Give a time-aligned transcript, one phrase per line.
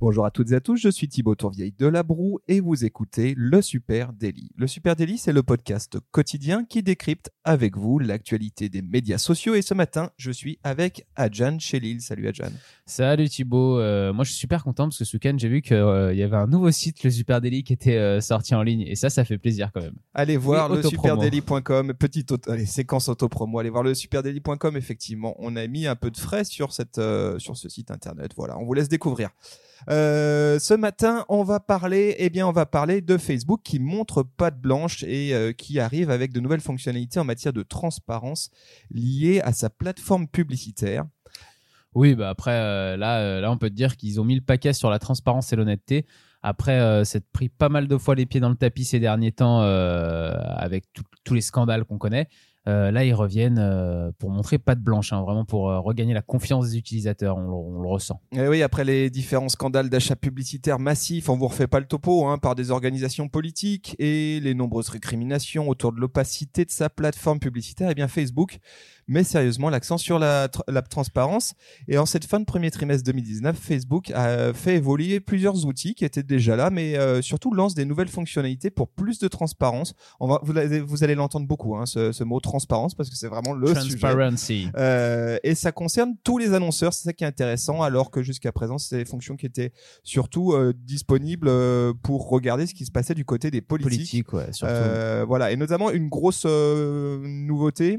[0.00, 2.84] Bonjour à toutes et à tous, je suis Thibaut Tourvieille de La Broue et vous
[2.84, 4.52] écoutez Le Super Daily.
[4.56, 9.56] Le Super Daily, c'est le podcast quotidien qui décrypte avec vous l'actualité des médias sociaux
[9.56, 12.00] et ce matin, je suis avec Adjan Chelil.
[12.00, 12.52] Salut Adjan.
[12.86, 15.76] Salut Thibaut, Euh, moi je suis super content parce que ce week-end j'ai vu qu'il
[15.76, 18.94] y avait un nouveau site, le Super Daily, qui était euh, sorti en ligne et
[18.94, 19.96] ça, ça fait plaisir quand même.
[20.14, 23.58] Allez voir Et le superdaily.com, petite auto- allez, séquence auto-promo.
[23.58, 25.34] Allez voir le superdaily.com, effectivement.
[25.40, 28.30] On a mis un peu de frais sur, cette, euh, sur ce site internet.
[28.36, 29.30] Voilà, on vous laisse découvrir.
[29.90, 34.22] Euh, ce matin, on va parler, eh bien, on va parler de Facebook qui montre
[34.22, 38.50] patte blanche et euh, qui arrive avec de nouvelles fonctionnalités en matière de transparence
[38.90, 41.04] liées à sa plateforme publicitaire.
[41.94, 44.72] Oui, bah après euh, là, là on peut te dire qu'ils ont mis le paquet
[44.74, 46.06] sur la transparence et l'honnêteté.
[46.42, 49.32] Après, euh, s'être pris pas mal de fois les pieds dans le tapis ces derniers
[49.32, 50.84] temps euh, avec
[51.24, 52.28] tous les scandales qu'on connaît.
[52.68, 56.20] Euh, là, ils reviennent euh, pour montrer patte blanche, hein, vraiment pour euh, regagner la
[56.20, 57.38] confiance des utilisateurs.
[57.38, 58.20] On le, ressent.
[58.32, 62.26] Et oui, après les différents scandales d'achats publicitaires massifs, on vous refait pas le topo,
[62.26, 67.38] hein, par des organisations politiques et les nombreuses récriminations autour de l'opacité de sa plateforme
[67.38, 68.58] publicitaire, et bien Facebook
[69.06, 71.54] met sérieusement l'accent sur la, tr- la transparence.
[71.86, 76.04] Et en cette fin de premier trimestre 2019, Facebook a fait évoluer plusieurs outils qui
[76.04, 79.94] étaient déjà là, mais surtout lance des nouvelles fonctionnalités pour plus de transparence.
[80.20, 80.52] On va, vous,
[80.86, 83.98] vous allez l'entendre beaucoup, hein, ce mot transparence, parce que c'est vraiment le sujet.
[83.98, 84.68] Transparency.
[84.76, 88.52] Euh, et ça concerne tous les annonceurs, c'est ça qui est intéressant, alors que jusqu'à
[88.52, 92.90] présent, c'est des fonctions qui étaient surtout euh, disponibles euh, pour regarder ce qui se
[92.90, 94.26] passait du côté des politiques.
[94.26, 95.26] Politique, ouais, surtout.
[95.26, 97.98] Voilà, et notamment une grosse nouveauté.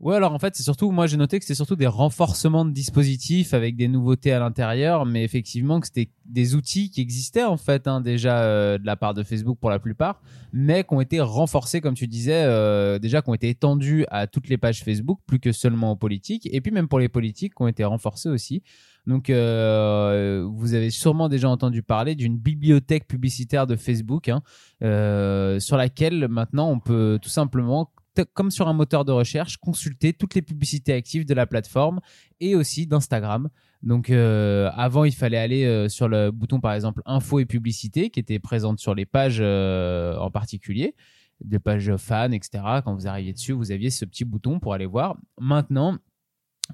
[0.00, 2.70] Ouais, alors en fait, c'est surtout, moi j'ai noté que c'était surtout des renforcements de
[2.70, 7.58] dispositifs avec des nouveautés à l'intérieur, mais effectivement que c'était des outils qui existaient en
[7.58, 10.22] fait hein, déjà euh, de la part de Facebook pour la plupart,
[10.54, 14.26] mais qui ont été renforcés, comme tu disais, euh, déjà qui ont été étendus à
[14.26, 17.54] toutes les pages Facebook, plus que seulement aux politiques, et puis même pour les politiques
[17.54, 18.62] qui ont été renforcés aussi.
[19.06, 24.40] Donc, euh, vous avez sûrement déjà entendu parler d'une bibliothèque publicitaire de Facebook, hein,
[25.60, 27.90] sur laquelle maintenant on peut tout simplement,
[28.34, 32.00] comme sur un moteur de recherche, consulter toutes les publicités actives de la plateforme
[32.40, 33.48] et aussi d'Instagram.
[33.82, 38.10] Donc, euh, avant, il fallait aller euh, sur le bouton, par exemple, info et publicité,
[38.10, 40.94] qui était présente sur les pages euh, en particulier,
[41.42, 42.62] des pages fans, etc.
[42.84, 45.16] Quand vous arriviez dessus, vous aviez ce petit bouton pour aller voir.
[45.40, 45.96] Maintenant,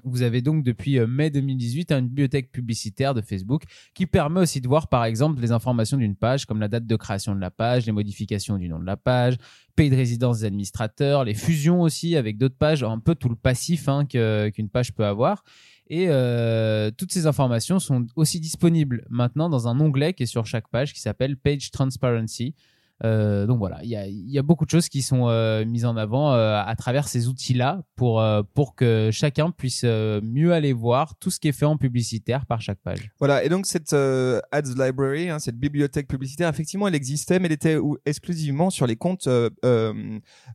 [0.03, 3.63] vous avez donc depuis euh, mai 2018 une bibliothèque publicitaire de Facebook
[3.93, 6.95] qui permet aussi de voir par exemple les informations d'une page comme la date de
[6.95, 9.37] création de la page, les modifications du nom de la page,
[9.75, 13.35] pays de résidence des administrateurs, les fusions aussi avec d'autres pages, un peu tout le
[13.35, 15.43] passif hein, qu'une page peut avoir.
[15.89, 20.45] Et euh, toutes ces informations sont aussi disponibles maintenant dans un onglet qui est sur
[20.45, 22.55] chaque page qui s'appelle Page Transparency.
[23.03, 26.33] Euh, donc voilà, il y a, beaucoup de choses qui sont euh, mises en avant
[26.33, 31.39] euh, à travers ces outils-là pour, pour que chacun puisse mieux aller voir tout ce
[31.39, 33.11] qui est fait en publicitaire par chaque page.
[33.19, 37.53] Voilà, et donc cette Ads Library, hein, cette bibliothèque publicitaire, effectivement, elle existait, mais elle
[37.53, 39.29] était exclusivement sur les comptes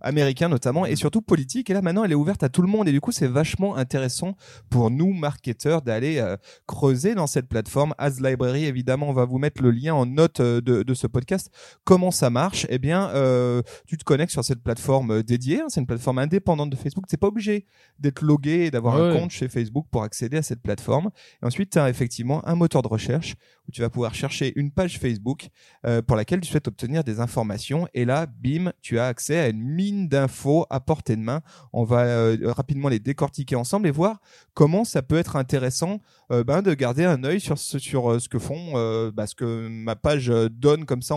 [0.01, 1.71] américains notamment, et surtout politiques.
[1.71, 3.77] Et là, maintenant, elle est ouverte à tout le monde, et du coup, c'est vachement
[3.77, 4.37] intéressant
[4.71, 6.25] pour nous, marketeurs, d'aller
[6.67, 8.65] creuser dans cette plateforme Ads Library.
[8.65, 11.51] Évidemment, on va vous mettre le lien en note de, de ce podcast.
[11.85, 15.61] Comment ça marche Eh bien, euh, tu te connectes sur cette plateforme euh, dédiée.
[15.61, 17.07] hein, c'est une plateforme indépendante de Facebook.
[17.07, 17.67] T'es pas obligé
[17.99, 21.11] d'être logué et d'avoir un compte chez Facebook pour accéder à cette plateforme.
[21.43, 23.37] Et ensuite, tu as effectivement un moteur de recherche
[23.69, 25.49] où tu vas pouvoir chercher une page Facebook
[25.87, 27.87] euh, pour laquelle tu souhaites obtenir des informations.
[27.95, 31.43] Et là, bim, tu as accès à une mine d'infos à portée de main.
[31.73, 34.21] On va euh, rapidement les décortiquer ensemble et voir
[34.55, 36.01] comment ça peut être intéressant
[36.47, 39.97] ben, de garder un œil sur ce, sur ce que font, bah, ce que ma
[39.97, 41.15] page donne comme ça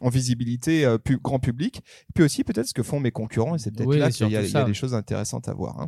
[0.00, 1.82] en visibilité euh, pu- grand public.
[2.14, 3.54] Puis aussi peut-être ce que font mes concurrents.
[3.54, 5.80] Et c'est peut-être Oui, là qu'il y, a- y des choses intéressantes à voir.
[5.80, 5.86] hein.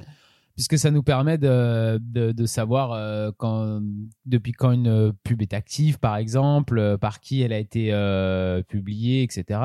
[0.54, 3.80] puisque ça nous permet de, de, de savoir euh, quand,
[4.24, 7.88] depuis quand une euh, pub est active, par exemple, euh, par qui elle a été
[7.92, 9.60] euh, publiée, etc.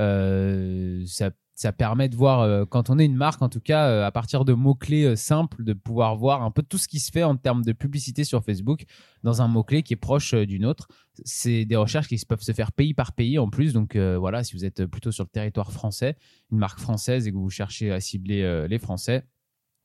[0.00, 3.88] Euh, ça, ça permet de voir, euh, quand on est une marque, en tout cas,
[3.88, 6.98] euh, à partir de mots-clés euh, simples, de pouvoir voir un peu tout ce qui
[6.98, 8.84] se fait en termes de publicité sur Facebook
[9.22, 10.88] dans un mot-clé qui est proche d'une autre.
[11.24, 13.72] C'est des recherches qui peuvent se faire pays par pays en plus.
[13.72, 16.16] Donc voilà, si vous êtes plutôt sur le territoire français,
[16.50, 19.24] une marque française et que vous cherchez à cibler les Français,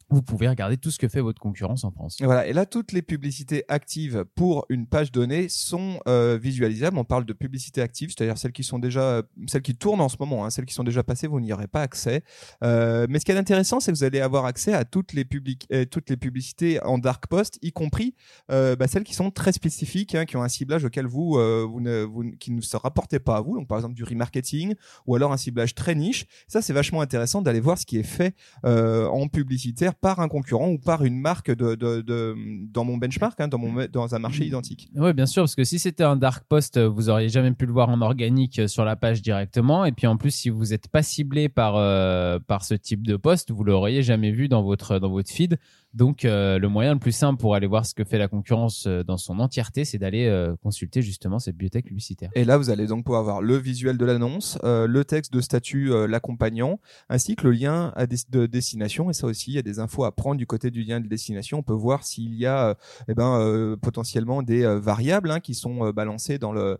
[0.09, 2.18] vous pouvez regarder tout ce que fait votre concurrence en France.
[2.21, 2.48] Voilà.
[2.48, 6.98] Et là, toutes les publicités actives pour une page donnée sont euh, visualisables.
[6.98, 10.07] On parle de publicités actives, c'est-à-dire celles qui sont déjà, euh, celles qui tournent en
[10.07, 12.24] ce moment, hein, celles qui sont déjà passées, vous n'y aurez pas accès.
[12.63, 15.25] Euh, mais ce qui est intéressant, c'est que vous allez avoir accès à toutes les
[15.25, 18.15] public euh, toutes les publicités en dark post, y compris
[18.50, 21.81] euh, bah, celles qui sont très spécifiques, hein, qui ont un ciblage auquel vous, vous
[21.81, 23.57] ne, vous, qui ne se rapportait pas à vous.
[23.57, 24.75] Donc, par exemple, du remarketing
[25.06, 26.25] ou alors un ciblage très niche.
[26.48, 30.69] Ça, c'est vachement intéressant d'aller voir ce qui est fait en publicitaire par un concurrent
[30.69, 32.35] ou par une marque de, de,
[32.71, 34.89] dans mon benchmark, hein, dans mon dans un marché identique.
[34.95, 37.73] Oui, bien sûr, parce que si c'était un dark post, vous auriez jamais pu le
[37.73, 39.85] voir en organique sur la page directement.
[39.85, 43.15] Et puis en plus, si vous n'êtes pas ciblé par euh, par ce type de
[43.17, 45.57] post, vous l'auriez jamais vu dans votre dans votre feed.
[45.97, 48.85] Donc, euh, le moyen le plus simple pour aller voir ce que fait la concurrence
[48.85, 52.29] euh, dans son entièreté, c'est d'aller euh, consulter justement cette bibliothèque publicitaire.
[52.35, 55.41] Et là, vous allez donc pouvoir voir le visuel de l'annonce, euh, le texte de
[55.41, 56.79] statut euh, l'accompagnant,
[57.09, 57.94] ainsi que le lien
[58.29, 59.09] de destination.
[59.09, 61.07] Et ça aussi, il y a des infos à prendre du côté du lien de
[61.07, 61.57] destination.
[61.57, 62.77] On peut voir s'il y a,
[63.07, 66.77] eh ben, potentiellement des variables hein, qui sont balancées dans le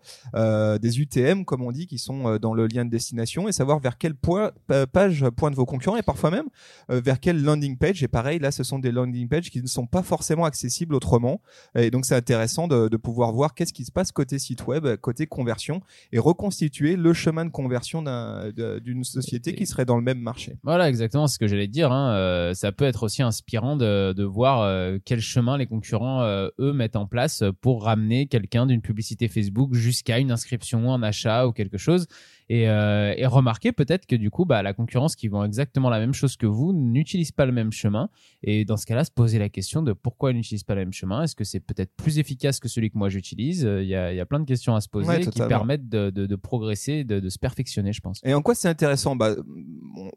[0.78, 3.98] des UTM, comme on dit, qui sont dans le lien de destination, et savoir vers
[3.98, 6.50] quel point pa- page pointent vos concurrents, et parfois même
[6.90, 8.04] vers quelle landing page.
[8.04, 11.42] Et pareil, là, ce sont des landing pages qui ne sont pas forcément accessibles autrement.
[11.76, 15.28] Et donc, c'est intéressant de, pouvoir voir qu'est-ce qui se passe côté site web, côté
[15.28, 15.82] conversion,
[16.12, 20.58] et reconstituer le chemin de conversion d'une société qui serait dans le même marché.
[20.64, 21.92] Voilà, exactement ce que j'allais dire.
[21.92, 22.14] Hein.
[22.14, 26.50] Euh, ça peut être aussi inspirant de, de voir euh, quel chemin les concurrents, euh,
[26.60, 31.48] eux, mettent en place pour ramener quelqu'un d'une publicité Facebook jusqu'à une inscription, un achat
[31.48, 32.08] ou quelque chose.
[32.50, 36.00] Et, euh, et remarquer peut-être que du coup, bah, la concurrence qui vend exactement la
[36.00, 38.10] même chose que vous n'utilise pas le même chemin.
[38.42, 40.94] Et dans ce cas-là, se poser la question de pourquoi ils n'utilisent pas le même
[40.94, 41.24] chemin.
[41.24, 43.66] Est-ce que c'est peut-être plus efficace que celui que moi j'utilise?
[43.66, 45.90] Euh, Il y a, y a plein de questions à se poser Ouais, qui permettent
[45.90, 48.22] de, de, de progresser, de, de se perfectionner, je pense.
[48.24, 49.16] Et en quoi c'est intéressant?
[49.18, 49.36] Bah,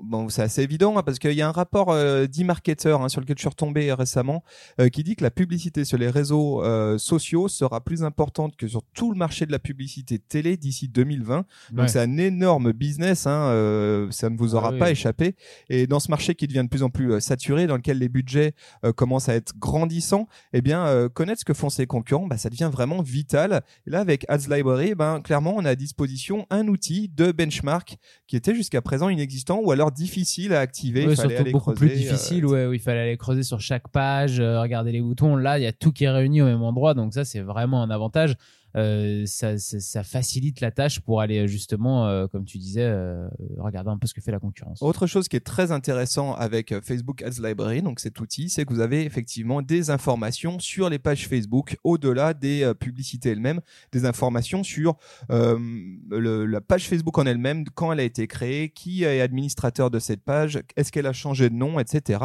[0.00, 3.21] bon, c'est assez évident hein, parce qu'il y a un rapport euh, d'e-marketeur hein, sur
[3.21, 4.43] lequel je suis retombé récemment
[4.81, 8.69] euh, qui dit que la publicité sur les réseaux euh, sociaux sera plus importante que
[8.69, 11.44] sur tout le marché de la publicité télé d'ici 2020.
[11.73, 11.88] Donc Ouais.
[11.88, 14.78] c'est un énorme business, hein, euh, ça ne vous aura Ah oui.
[14.78, 15.34] pas échappé.
[15.69, 18.08] Et dans ce marché qui devient de plus en plus euh, saturé, dans lequel les
[18.08, 18.52] budgets
[18.84, 22.37] euh, commencent à être grandissants, eh bien euh, connaître ce que font ses concurrents, bah,
[22.37, 23.62] ça devient vraiment vital.
[23.87, 27.96] Et là avec Ads Library, ben clairement on a à disposition un outil de benchmark
[28.26, 31.05] qui était jusqu'à présent inexistant ou alors difficile à activer.
[31.05, 33.88] Il fallait aller beaucoup creuser, plus difficile, ouais, où il fallait aller creuser sur chaque
[33.88, 35.37] page, regarder les boutons.
[35.37, 37.82] Là, il y a tout qui est réuni au même endroit, donc ça, c'est vraiment
[37.82, 38.34] un avantage.
[38.76, 42.84] Euh, ça, ça, ça facilite la tâche pour aller euh, justement, euh, comme tu disais,
[42.84, 43.28] euh,
[43.58, 44.81] regarder un peu ce que fait la concurrence.
[44.82, 48.64] Autre chose qui est très intéressant avec euh, Facebook Ads Library, donc cet outil, c'est
[48.64, 53.61] que vous avez effectivement des informations sur les pages Facebook, au-delà des publicités elles-mêmes,
[53.93, 54.96] des informations sur
[55.28, 59.99] le- la page Facebook en elle-même, quand elle a été créée, qui est administrateur de
[59.99, 62.20] cette page, est-ce qu'elle a changé de nom, etc.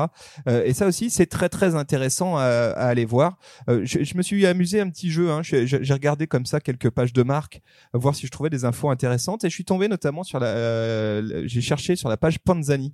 [0.65, 3.37] Et ça aussi, c'est très très intéressant à, à aller voir.
[3.67, 5.41] Je, je me suis amusé un petit jeu, hein.
[5.43, 7.61] J'ai regardé comme ça quelques pages de marque,
[7.95, 10.47] euh, voir si je trouvais des infos intéressantes, et je suis tombé notamment sur la,
[10.47, 12.93] euh, j'ai cherché sur la page Panzani.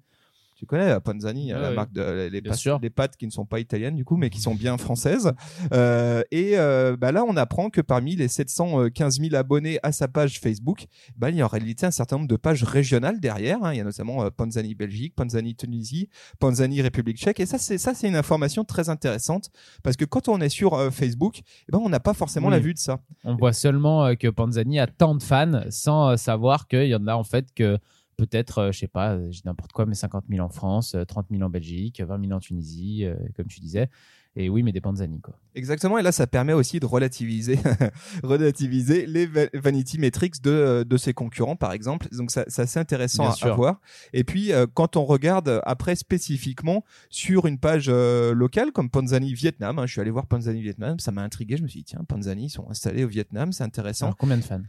[0.62, 2.78] Tu connais Panzani, la marque de les, pâtes, sûr.
[2.84, 5.34] les pâtes qui ne sont pas italiennes du coup, mais qui sont bien françaises.
[5.74, 10.08] Euh, et euh, bah là, on apprend que parmi les 715 000 abonnés à sa
[10.08, 10.86] page Facebook,
[11.18, 13.58] bah, il y a en réalité un certain nombre de pages régionales derrière.
[13.64, 13.74] hein.
[13.74, 16.10] Il y a notamment euh, Panzani Belgique, Panzani Tunisie,
[16.40, 17.40] Panzani République Tchèque.
[17.40, 19.50] Et ça, c'est ça, c'est une information très intéressante
[19.82, 22.54] parce que quand on est sur Facebook, eh ben, on n'a pas forcément Oui.
[22.54, 23.00] la vue de ça.
[23.24, 27.16] On voit seulement que Panzani a tant de fans sans savoir qu'il y en a
[27.16, 27.80] en fait que
[28.26, 31.06] peut-être, euh, je sais pas, euh, dis n'importe quoi, mais 50 000 en France, euh,
[31.06, 33.90] 30 000 en Belgique, 20 000 en Tunisie, euh, comme tu disais.
[34.38, 35.38] Et oui, mais des Panzani, quoi.
[35.56, 37.60] Exactement, et là ça permet aussi de relativiser,
[38.24, 42.08] relativiser les va- vanity metrics de, euh, de ses concurrents par exemple.
[42.14, 43.82] Donc ça, c'est intéressant à, voir.
[44.14, 48.90] Et puis euh, quand on regarde euh, après spécifiquement sur une page euh, locale comme
[48.90, 51.58] Panzani Vietnam, hein, je suis allé voir Panzani Vietnam, ça m'a intrigué.
[51.58, 54.06] Je me suis dit tiens Panzani ils sont installés au Vietnam, c'est intéressant.
[54.06, 54.62] Alors, combien de fans?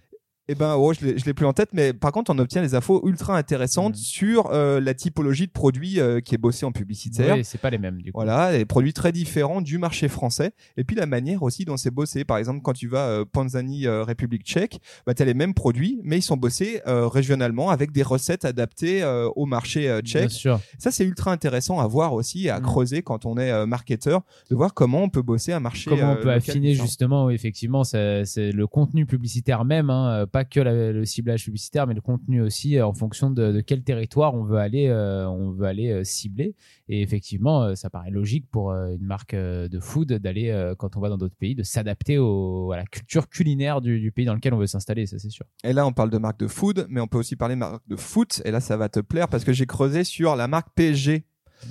[0.49, 3.07] Eh ben, oh, je l'ai, plus en tête, mais par contre, on obtient des infos
[3.07, 4.01] ultra intéressantes Mhm.
[4.01, 7.37] sur euh, la typologie de produits euh, qui est bossé en publicitaire.
[7.37, 8.19] Oui, c'est pas les mêmes, du coup.
[8.19, 10.51] Voilà, des produits très différents du marché français.
[10.77, 12.25] Et puis la manière aussi dont c'est bossé.
[12.25, 15.55] Par exemple, quand tu vas euh, Panzani euh, République Tchèque, bah, tu as les mêmes
[15.55, 19.05] produits, mais ils sont bossés régionalement avec des recettes adaptées
[19.37, 20.31] au marché euh, Bien tchèque.
[20.33, 20.61] sûr.
[20.79, 22.63] Ça, c'est ultra intéressant à voir aussi et à Mm.
[22.65, 25.89] creuser quand on est marketeur, de voir comment on peut bosser un marché.
[25.89, 30.61] Comment on peut affiner justement, oui, effectivement, c'est le contenu publicitaire même, hein, pas que
[30.61, 34.59] le ciblage publicitaire, mais le contenu aussi euh, en fonction de, quel territoire on veut
[34.59, 36.57] aller, euh, on veut aller euh, cibler.
[36.89, 41.17] Et effectivement, ça paraît logique pour une marque de food d'aller, quand on va dans
[41.17, 44.67] d'autres pays, de s'adapter à la culture culinaire du, du pays dans lequel on veut
[44.67, 45.47] s'installer, ça c'est sûr.
[45.65, 47.89] Et là, on parle de marque de food, mais on peut aussi parler de marque
[47.89, 48.43] de foot.
[48.45, 51.25] Et là, ça va te plaire parce que j'ai creusé sur la marque PSG.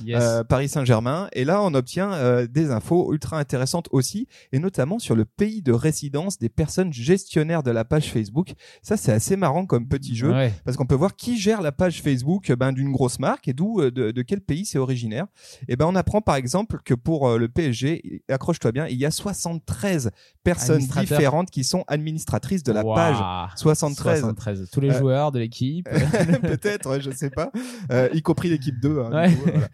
[0.06, 0.20] Yes.
[0.22, 1.28] euh, Paris Saint-Germain.
[1.34, 5.62] Et là, on obtient euh, des infos ultra intéressantes aussi, et notamment sur le pays
[5.62, 8.54] de résidence des personnes gestionnaires de la page Facebook.
[8.82, 10.32] Ça, c'est assez marrant comme petit jeu.
[10.32, 10.54] Ouais.
[10.66, 13.54] Parce qu'on peut voir qui gère la page Facebook euh, ben, d'une grosse marque et
[13.54, 15.26] d'où de, de quel pays c'est originaire.
[15.68, 19.12] Et ben on apprend par exemple que pour le PSG, accroche-toi bien, il y a
[19.12, 20.12] 73
[20.44, 23.18] personnes différentes qui sont administratrices de la page.
[23.58, 24.20] 73.
[24.22, 24.70] 73.
[24.72, 25.88] Tous les Euh, joueurs de l'équipe.
[26.42, 27.52] Peut-être, je sais pas,
[27.92, 29.00] Euh, y compris l'équipe 2.
[29.00, 29.32] hein, du Ouais.
[29.36, 29.68] coup, voilà.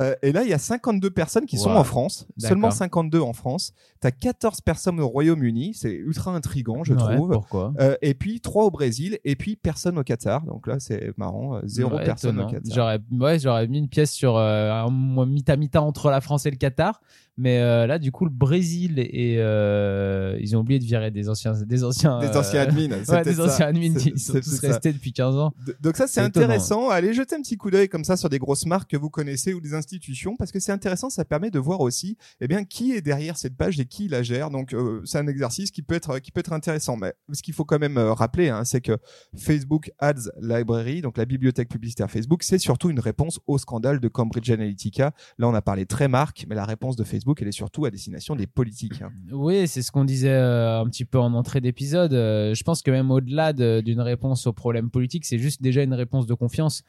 [0.00, 2.78] Euh, et là, il y a 52 personnes qui sont en France, seulement D'accord.
[2.78, 3.72] 52 en France.
[4.00, 7.30] T'as 14 personnes au Royaume-Uni, c'est ultra intrigant, je Ouais, trouve.
[7.32, 7.74] Pourquoi?
[7.80, 10.42] Euh, et puis 3 au Brésil, et puis personne au Qatar.
[10.46, 12.48] Donc là, c'est marrant, euh, zéro Ouais, personne étonnant.
[12.48, 12.74] au Qatar.
[12.74, 16.56] J'aurais, ouais, j'aurais mis une pièce sur euh, un mi-ta-mi-ta entre la France et le
[16.56, 17.00] Qatar.
[17.36, 21.30] Mais euh, là, du coup, le Brésil et euh, ils ont oublié de virer des
[21.30, 22.88] anciens, des anciens, Des euh, anciens admins.
[23.02, 24.66] c'est Ouais, des anciens admins qui sont tous ça.
[24.68, 25.54] restés depuis 15 ans.
[25.80, 26.44] Donc ça, c'est étonnant.
[26.46, 26.90] intéressant.
[26.90, 29.54] Allez jeter un petit coup d'œil comme ça sur des grosses marques que vous connaissez
[29.54, 31.08] ou des institutions, parce que c'est intéressant.
[31.08, 34.22] Ça permet de voir aussi, eh bien, qui est derrière cette page et qui la
[34.22, 34.48] gère.
[34.48, 36.96] Donc euh, c'est un exercice qui peut être qui peut être intéressant.
[36.96, 38.96] Mais ce qu'il faut quand même euh, rappeler, hein, c'est que
[39.36, 44.08] Facebook Ads Library, donc la bibliothèque publicitaire Facebook, c'est surtout une réponse au scandale de
[44.08, 45.12] Cambridge Analytica.
[45.38, 47.90] Là, on a parlé très marque, mais la réponse de Facebook, elle est surtout à
[47.90, 49.02] destination des politiques.
[49.32, 52.12] Oui, c'est ce qu'on disait euh, un petit peu en entrée d'épisode.
[52.12, 55.94] Je pense que même au-delà de- d'une réponse aux problèmes politiques, c'est juste déjà une
[55.94, 56.84] réponse de confiance.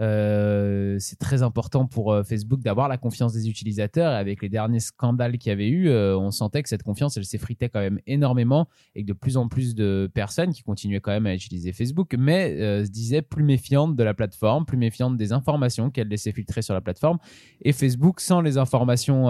[0.00, 4.12] Euh, c'est très important pour euh, Facebook d'avoir la confiance des utilisateurs.
[4.12, 7.16] Et avec les derniers scandales qu'il y avait eu, euh, on sentait que cette confiance,
[7.16, 11.00] elle s'effritait quand même énormément et que de plus en plus de personnes qui continuaient
[11.00, 15.16] quand même à utiliser Facebook, mais se disaient plus méfiantes de la plateforme, plus méfiantes
[15.16, 17.18] des informations qu'elle laissait filtrer sur la plateforme.
[17.62, 19.26] Et Facebook, sans les informations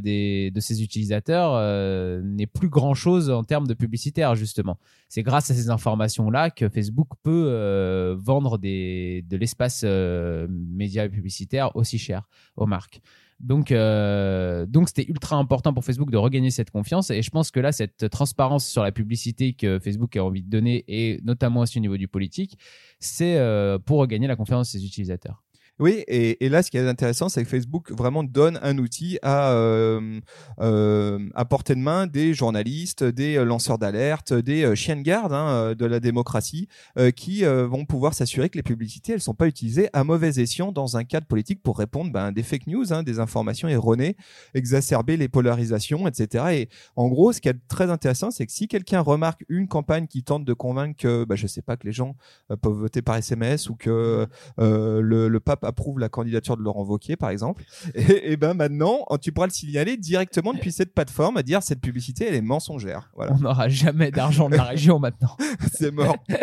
[0.00, 4.78] des, de ses utilisateurs, n'est plus grand-chose en termes de publicitaire, justement.
[5.08, 11.08] C'est grâce à ces informations-là que Facebook peut vendre des, de l'espace euh, média et
[11.08, 13.00] publicitaire aussi cher aux marques.
[13.38, 17.10] Donc, euh, donc c'était ultra important pour Facebook de regagner cette confiance.
[17.10, 20.48] Et je pense que là, cette transparence sur la publicité que Facebook a envie de
[20.48, 22.58] donner, et notamment aussi au niveau du politique,
[22.98, 25.45] c'est euh, pour regagner la confiance de ses utilisateurs.
[25.78, 29.18] Oui, et, et là, ce qui est intéressant, c'est que Facebook vraiment donne un outil
[29.20, 30.20] à, euh,
[30.58, 35.02] euh, à portée de main des journalistes, des euh, lanceurs d'alerte, des euh, chiens de
[35.02, 36.66] garde hein, euh, de la démocratie,
[36.98, 40.72] euh, qui vont pouvoir s'assurer que les publicités, elles sont pas utilisées à mauvais escient
[40.72, 44.16] dans un cadre politique pour répondre ben, à des fake news, hein, des informations erronées,
[44.54, 46.44] exacerber les polarisations, etc.
[46.52, 50.06] Et en gros, ce qui est très intéressant, c'est que si quelqu'un remarque une campagne
[50.06, 52.16] qui tente de convaincre que, bah, je sais pas, que les gens
[52.62, 54.26] peuvent voter par SMS ou que
[54.58, 59.04] le, le pape approuve la candidature de Laurent Wauquiez, par exemple, et, et ben maintenant,
[59.20, 63.10] tu pourras le signaler directement depuis cette plateforme à dire cette publicité, elle est mensongère.
[63.14, 65.36] Voilà, On n'aura jamais d'argent de la région maintenant.
[65.72, 66.16] c'est mort.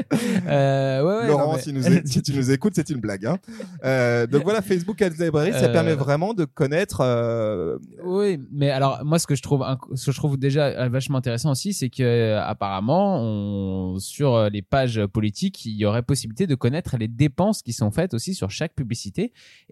[0.47, 3.25] Euh, ouais, ouais, Laurent, mais- si, nous é- si tu nous écoutes, c'est une blague.
[3.25, 3.37] Hein.
[3.83, 7.01] Euh, donc voilà, Facebook Ads Library, ça Euh, permet vraiment de connaître.
[7.01, 9.63] euh, Oui, mais alors moi ce que je trouve
[9.95, 15.05] ce que je trouve déjà vachement intéressant aussi, c'est que apparemment on, sur les pages
[15.07, 18.73] politiques, il y aurait possibilité de connaître les dépenses qui sont faites aussi sur chaque
[18.75, 19.12] publicité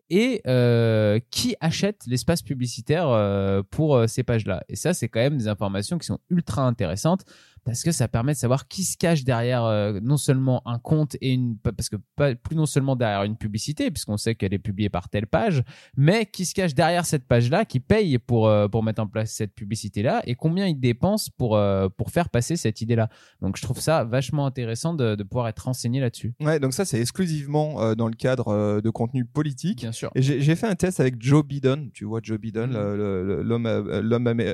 [0.10, 4.64] et euh, qui achète l'espace publicitaire euh, pour euh, ces pages-là.
[4.68, 7.24] Et ça, c'est quand même des informations qui sont ultra intéressantes
[7.66, 11.16] parce que ça permet de savoir qui se cache derrière euh, non seulement un compte
[11.22, 14.60] et une parce que pas plus non seulement derrière une publicité puisqu'on sait qu'elle est
[14.60, 15.64] publiée par telle page
[15.96, 19.32] mais qui se cache derrière cette page-là, qui paye pour, euh, pour mettre en place
[19.32, 23.10] cette publicité-là, et combien ils dépensent pour, euh, pour faire passer cette idée-là.
[23.42, 26.34] Donc je trouve ça vachement intéressant de, de pouvoir être renseigné là-dessus.
[26.40, 29.82] Ouais, donc ça c'est exclusivement dans le cadre de contenu politique.
[29.82, 30.10] Bien sûr.
[30.16, 33.68] Et j'ai fait un test avec Joe Biden, tu vois Joe Biden, le- l'homme,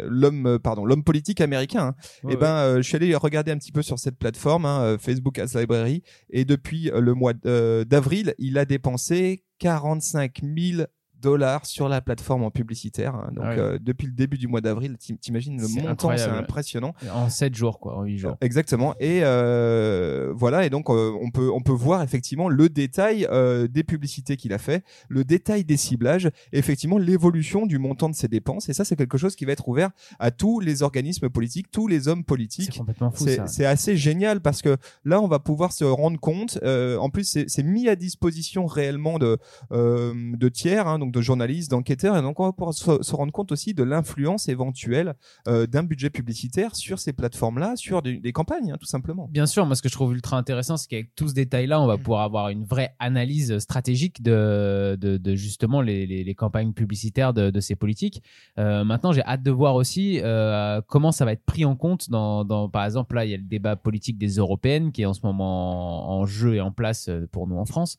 [0.09, 1.95] l'homme, pardon, l'homme politique américain.
[2.23, 2.29] hein.
[2.29, 4.97] et ben, euh, je suis allé regarder un petit peu sur cette plateforme, hein, euh,
[4.97, 10.83] Facebook Ads Library, et depuis euh, le mois euh, d'avril, il a dépensé 45 000
[11.21, 13.15] dollars sur la plateforme en publicitaire.
[13.15, 13.29] hein.
[13.33, 16.23] Donc Ah euh, depuis le début du mois d'avril, t'im- t'imagines le C'est montant, c'est
[16.29, 16.93] impressionnant.
[17.13, 18.37] En 7 jours, quoi, en 8 jours.
[18.41, 18.93] Exactement.
[18.99, 20.65] Et euh, voilà.
[20.65, 24.53] Et donc euh, on peut on peut voir effectivement le détail euh, des publicités qu'il
[24.53, 28.69] a fait, le détail des ciblages, et effectivement l'évolution du montant de ses dépenses.
[28.69, 31.87] Et ça c'est quelque chose qui va être ouvert à tous les organismes politiques, tous
[31.87, 32.77] les hommes C'est politiques.
[32.77, 33.47] complètement fou, C'est ça.
[33.47, 36.59] c'est assez génial parce que là, on va pouvoir se rendre compte.
[36.63, 39.37] euh, en plus, c'est c'est mis à disposition réellement de
[39.71, 43.15] euh, de tiers, hein, donc de journalistes, d'enquêteurs, et donc on va pouvoir se, se
[43.15, 45.13] rendre compte aussi de l'influence éventuelle
[45.47, 49.27] euh, d'un budget publicitaire sur ces plateformes-là, sur des, des campagnes, hein, tout simplement.
[49.31, 51.87] Bien sûr, moi ce que je trouve ultra intéressant, c'est qu'avec tout ce détail-là, on
[51.87, 56.73] va pouvoir avoir une vraie analyse stratégique de, de, de justement les, les, les campagnes
[56.73, 58.23] publicitaires de, de ces politiques.
[58.57, 62.09] Euh, maintenant, j'ai hâte de voir aussi euh, comment ça va être pris en compte
[62.09, 65.05] dans, dans, par exemple, là, il y a le débat politique des européennes qui est
[65.05, 67.97] en ce moment en, en jeu et en place pour nous en France.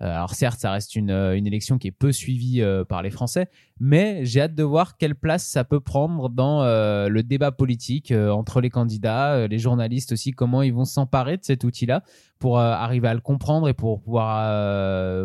[0.00, 3.02] Euh, alors certes, ça reste une, euh, une élection qui est peu suivie euh, par
[3.02, 3.48] les Français,
[3.80, 8.12] mais j'ai hâte de voir quelle place ça peut prendre dans euh, le débat politique
[8.12, 12.04] euh, entre les candidats, euh, les journalistes aussi, comment ils vont s'emparer de cet outil-là
[12.38, 14.46] pour arriver à le comprendre et pour pouvoir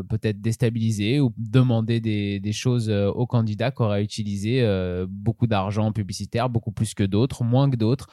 [0.05, 4.67] peut-être déstabiliser ou demander des, des choses aux candidats qui auraient utilisé
[5.07, 8.07] beaucoup d'argent publicitaire, beaucoup plus que d'autres, moins que d'autres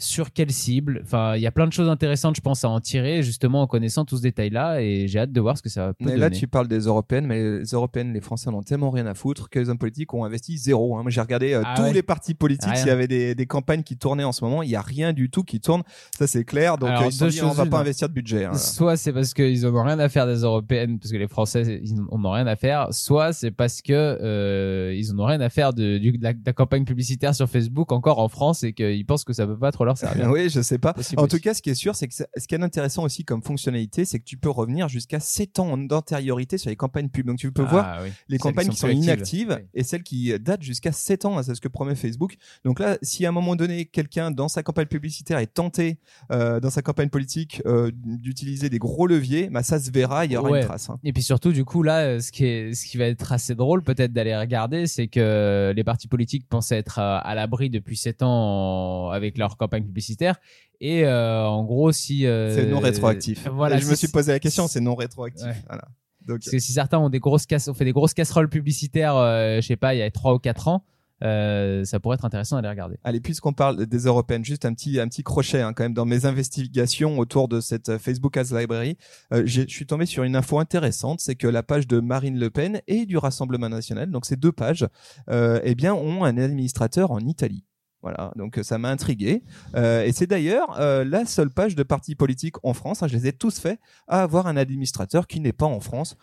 [0.00, 1.00] sur quelle cible.
[1.04, 3.66] Enfin, il y a plein de choses intéressantes, je pense, à en tirer, justement, en
[3.66, 4.80] connaissant tout ce détail-là.
[4.80, 6.20] Et j'ai hâte de voir ce que ça peut Mais donner.
[6.20, 9.50] là, tu parles des européennes, mais les européennes, les Français n'ont tellement rien à foutre
[9.50, 10.96] que les hommes politiques ont investi zéro.
[10.96, 11.02] hein.
[11.02, 11.92] Moi, j'ai regardé euh, Ah tous ouais.
[11.92, 14.70] les partis politiques, s'il y avait des, des campagnes qui tournaient en ce moment, il
[14.70, 15.82] y a rien du tout qui tourne.
[16.16, 16.78] Ça, c'est clair.
[16.78, 18.44] Donc, Alors, euh, ils dit, on va pas investir de budget.
[18.44, 18.54] hein.
[18.54, 21.80] Soit c'est parce qu'ils en ont rien à faire des européennes, parce que les Français
[21.82, 22.86] ils en ont rien à faire.
[22.92, 26.52] Soit c'est parce que euh, ils en ont rien à faire de, la, de la
[26.52, 29.87] campagne publicitaire sur Facebook encore en France et qu'ils pensent que ça peut pas trop
[30.30, 30.92] oui, je sais pas.
[30.92, 31.36] Possible en aussi.
[31.36, 33.42] tout cas, ce qui est sûr, c'est que ça- ce qui est intéressant aussi comme
[33.42, 37.26] fonctionnalité, c'est que tu peux revenir jusqu'à 7 ans d'antériorité sur les campagnes pub.
[37.26, 38.10] Donc, tu peux voir Ah, oui.
[38.28, 39.66] les campagnes qui sont, inactives Oui.
[39.74, 41.38] et celles qui datent jusqu'à 7 ans.
[41.38, 42.36] hein, C'est ce que promet Facebook.
[42.64, 45.98] Donc là, si à un moment donné, quelqu'un dans sa campagne publicitaire est tenté,
[46.32, 50.32] euh, dans sa campagne politique, euh, d'utiliser des gros leviers, bah, ça se verra, il
[50.32, 50.60] y aura Ouais.
[50.60, 50.90] une trace.
[50.90, 50.98] hein.
[51.04, 53.54] Et puis surtout, du coup, là, euh, ce qui, est, ce qui va être assez
[53.54, 58.22] drôle peut-être d'aller regarder, c'est que les partis politiques pensaient être à l'abri depuis 7
[58.22, 60.38] ans en- avec leur campagne publicitaire.
[60.80, 62.26] Et euh, en gros, si...
[62.26, 63.48] euh, C'est non rétroactif.
[63.48, 65.46] Voilà, Et je me si- suis posé la question, c'est non rétroactif.
[65.46, 65.56] Ouais.
[65.66, 65.82] Voilà.
[66.26, 69.16] Donc, Parce que si certains ont des grosses casse, ont fait des grosses casseroles publicitaires,
[69.16, 70.84] euh, je sais pas, il y a 3 ou 4 ans,
[71.24, 72.96] euh, ça pourrait être intéressant d'aller regarder.
[73.02, 76.04] Allez, puisqu'on parle des européennes, juste un petit un petit crochet hein, quand même dans
[76.04, 78.96] mes investigations autour de cette Facebook Ads Library,
[79.32, 82.50] euh, je suis tombé sur une info intéressante, c'est que la page de Marine Le
[82.50, 84.86] Pen et du Rassemblement National, donc ces deux pages,
[85.30, 87.64] euh, eh bien ont un administrateur en Italie.
[88.00, 89.42] Voilà, donc euh, ça m'a intrigué.
[89.74, 93.16] Euh, et c'est d'ailleurs euh, la seule page de parti politique en France, hein, je
[93.16, 96.16] les ai tous faits, à avoir un administrateur qui n'est pas en France.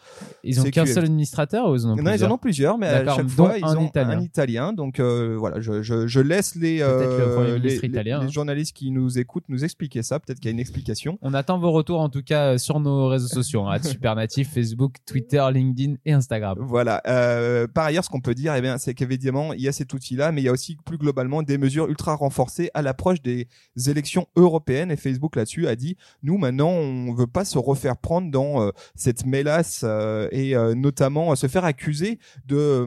[0.45, 2.87] Ils ont qu'un seul administrateur ou ils en ont Non, ils en ont plusieurs, mais
[2.87, 4.17] à chaque fois, ils un ont italien.
[4.17, 4.73] un italien.
[4.73, 8.27] Donc euh, voilà, je, je, je laisse les, le hein.
[8.29, 10.19] journalistes qui nous écoutent nous expliquer ça.
[10.21, 11.19] Peut-être qu'il y a une explication.
[11.21, 15.45] On attend vos retours en tout cas sur nos réseaux sociaux, hein, Supernatif, Facebook, Twitter,
[15.51, 16.57] LinkedIn et Instagram.
[16.61, 17.01] Voilà.
[17.73, 20.41] Par ailleurs, ce qu'on peut dire, eh c'est qu'évidemment, il y a cet outil-là, mais
[20.41, 23.47] il y a aussi plus globalement des mesures ultra renforcées à l'approche des
[23.87, 24.91] élections européennes.
[24.91, 28.71] Et Facebook là-dessus a dit, nous maintenant, on veut pas se refaire prendre dans euh,
[28.95, 32.85] cette mélasse euh, et euh, notamment se faire accuser de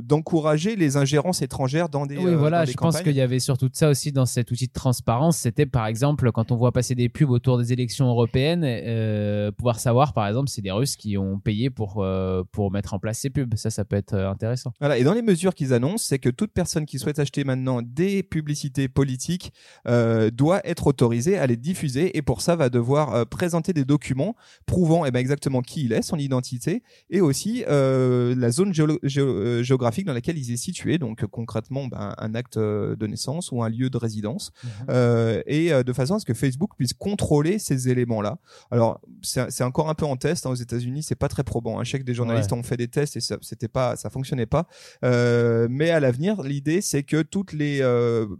[0.00, 2.16] d'encourager les ingérences étrangères dans des.
[2.16, 4.50] Oui, voilà, dans des je pense qu'il y avait surtout de ça aussi dans cet
[4.50, 5.36] outil de transparence.
[5.38, 10.12] C'était par exemple quand on voit passer des pubs autour des élections européennes, pouvoir savoir
[10.12, 12.04] par exemple c'est des Russes qui ont payé pour
[12.52, 13.54] pour mettre en place ces pubs.
[13.56, 14.72] Ça, ça peut être intéressant.
[14.80, 17.82] Voilà, et dans les mesures qu'ils annoncent, c'est que toute personne qui souhaite acheter maintenant
[17.82, 19.52] des publicités politiques
[19.86, 23.84] euh, doit être autorisée à les diffuser et pour ça va devoir euh, présenter des
[23.84, 24.34] documents
[24.66, 28.98] prouvant eh ben, exactement qui il est, son identité et aussi euh, la zone géo-
[29.18, 33.62] euh, géographique dans laquelle il est situé, donc concrètement ben, un acte de naissance ou
[33.62, 34.52] un lieu de résidence,
[34.88, 38.38] euh, et de façon à ce que Facebook puisse contrôler ces éléments-là.
[38.70, 41.78] Alors c'est encore un peu en test hein, aux États-Unis, c'est pas très probant.
[41.78, 41.84] hein.
[41.84, 44.46] Je sais que des journalistes ont fait des tests et ça c'était pas, ça fonctionnait
[44.46, 44.66] pas.
[45.02, 47.80] Mais à l'avenir, l'idée c'est que toutes les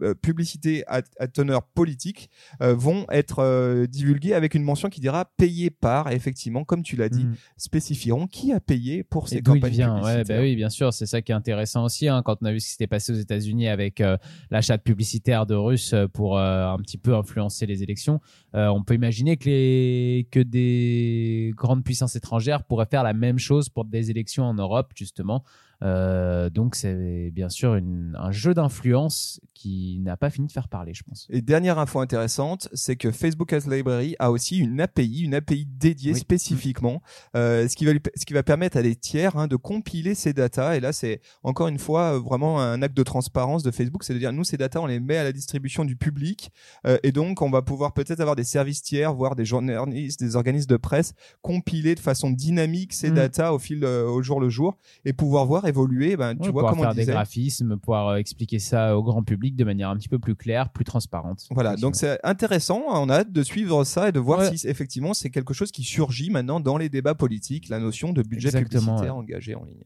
[0.01, 2.29] euh, publicités à, à teneur politique
[2.61, 6.11] euh, vont être euh, divulguées avec une mention qui dira payé par.
[6.11, 7.35] Effectivement, comme tu l'as dit, Mm.
[7.57, 11.21] spécifieront qui a payé pour ces campagnes vient ouais, bah oui, bien sûr, c'est ça
[11.21, 12.07] qui est intéressant aussi.
[12.07, 14.17] Hein, quand on a vu ce qui s'était passé aux États-Unis avec euh,
[14.51, 18.21] l'achat de publicitaire de Russes pour euh, un petit peu influencer les élections,
[18.55, 23.39] euh, on peut imaginer que les que des grandes puissances étrangères pourraient faire la même
[23.39, 25.43] chose pour des élections en Europe, justement.
[25.83, 30.67] Euh, donc c'est bien sûr une- un jeu d'influence qui n'a pas fini de faire
[30.69, 31.27] parler, je pense.
[31.29, 35.65] Et dernière info intéressante, c'est que Facebook Ads Library a aussi une API, une API
[35.65, 36.19] dédiée Oui.
[36.19, 37.01] spécifiquement,
[37.35, 40.15] euh, ce, qui va lui- ce qui va permettre à des tiers hein, de compiler
[40.15, 40.75] ces datas.
[40.75, 44.13] Et là, c'est encore une fois euh, vraiment un acte de transparence de Facebook, c'est
[44.13, 46.51] de dire nous ces datas, on les met à la distribution du public,
[46.85, 50.35] euh, et donc on va pouvoir peut-être avoir des services tiers, voire des journalistes, des
[50.35, 53.15] organismes de presse compiler de façon dynamique ces Mm.
[53.15, 56.15] datas au fil euh, au jour le jour et pouvoir voir évoluer.
[56.17, 59.03] Ben, tu Ouais, vois pouvoir comment faire on des graphismes, pouvoir euh, expliquer ça au
[59.03, 61.45] grand public de manière un petit peu plus claire, plus transparente.
[61.51, 62.83] Voilà, donc c'est intéressant.
[62.87, 64.55] On a hâte de suivre ça et de voir Ouais.
[64.55, 68.21] si effectivement c'est quelque chose qui surgit maintenant dans les débats politiques, la notion de
[68.21, 69.21] budget Exactement, publicitaire ouais.
[69.23, 69.83] engagé en ligne.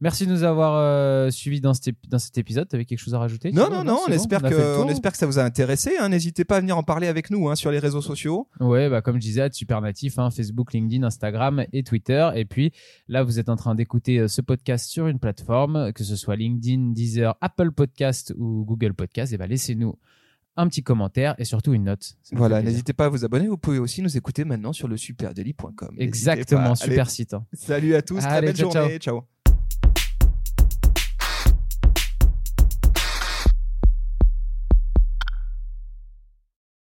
[0.00, 2.68] Merci de nous avoir euh, suivis dans cet, ép- dans cet épisode.
[2.68, 5.10] T'avais quelque chose à rajouter Non, non, non, on bon espère, que, tour on espère
[5.12, 5.92] que ça vous a intéressé.
[5.98, 6.08] hein.
[6.08, 8.48] N'hésitez pas à venir en parler avec nous hein, sur les réseaux sociaux.
[8.60, 12.28] Ouais, bah, comme je disais, super natif, hein, Facebook, LinkedIn, Instagram et Twitter.
[12.36, 12.72] Et puis
[13.08, 16.36] là, vous êtes en train d'écouter euh, ce podcast sur une plateforme, que ce soit
[16.36, 19.32] LinkedIn, Deezer, Apple Podcast ou Google Podcast.
[19.32, 19.96] Et bah, laissez-nous
[20.56, 22.14] un petit commentaire et surtout une note.
[22.32, 23.46] Voilà, n'hésitez pas à vous abonner.
[23.48, 25.72] Vous pouvez aussi nous écouter maintenant sur le superdélit.com.
[25.92, 27.34] N'hésitez Exactement, super Allez, site.
[27.34, 27.44] hein.
[27.52, 28.82] salut à tous, très Allez, belle ciao, ciao.
[28.84, 28.98] journée.
[28.98, 29.37] ciao.